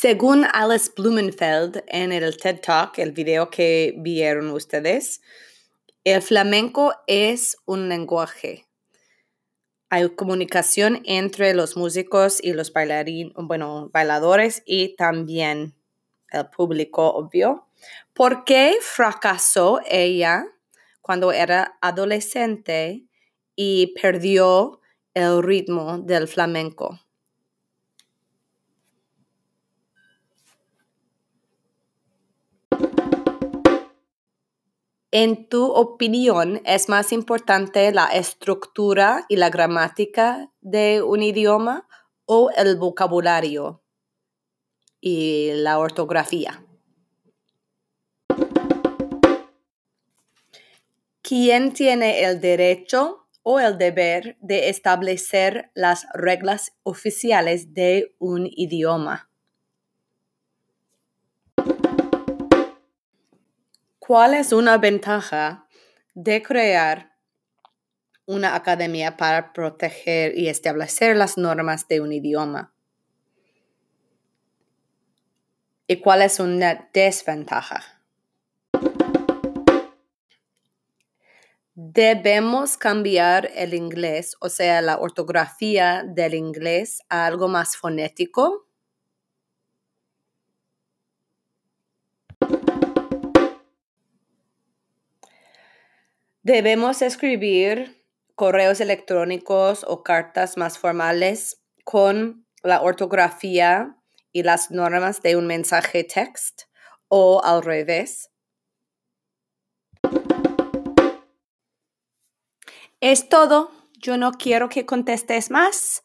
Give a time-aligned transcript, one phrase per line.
[0.00, 5.22] Según Alice Blumenfeld en el TED Talk, el video que vieron ustedes,
[6.04, 8.68] el flamenco es un lenguaje.
[9.90, 15.74] Hay comunicación entre los músicos y los bailarines, bueno, bailadores y también
[16.30, 17.66] el público, obvio.
[18.12, 20.46] ¿Por qué fracasó ella
[21.02, 23.04] cuando era adolescente
[23.56, 24.80] y perdió
[25.14, 27.00] el ritmo del flamenco?
[35.10, 41.88] En tu opinión, ¿es más importante la estructura y la gramática de un idioma
[42.26, 43.82] o el vocabulario
[45.00, 46.62] y la ortografía?
[51.22, 59.27] ¿Quién tiene el derecho o el deber de establecer las reglas oficiales de un idioma?
[64.08, 65.68] ¿Cuál es una ventaja
[66.14, 67.12] de crear
[68.24, 72.72] una academia para proteger y establecer las normas de un idioma?
[75.86, 78.00] ¿Y cuál es una desventaja?
[81.74, 88.67] Debemos cambiar el inglés, o sea, la ortografía del inglés a algo más fonético
[96.48, 103.98] Debemos escribir correos electrónicos o cartas más formales con la ortografía
[104.32, 106.62] y las normas de un mensaje text
[107.08, 108.30] o al revés.
[113.00, 113.70] Es todo.
[113.98, 116.02] Yo no quiero que contestes más,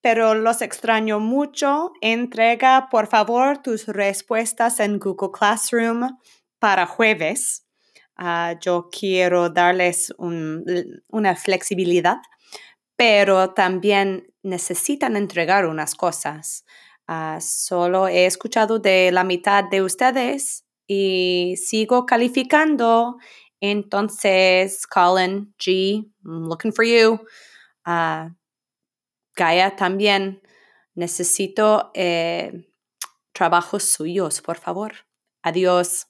[0.00, 1.92] pero los extraño mucho.
[2.00, 6.18] Entrega, por favor, tus respuestas en Google Classroom
[6.58, 7.65] para jueves.
[8.16, 12.18] Ah, yo quiero darles una flexibilidad,
[12.96, 16.64] pero también necesitan entregar unas cosas.
[17.06, 23.18] Ah, solo he escuchado de la mitad de ustedes y sigo calificando.
[23.60, 27.20] Entonces, Colin, G, I'm looking for you.
[27.86, 28.30] Uh,
[29.36, 30.42] Gaia también.
[30.94, 32.68] Necesito eh,
[33.32, 34.94] trabajos suyos, por favor.
[35.42, 36.06] Adiós.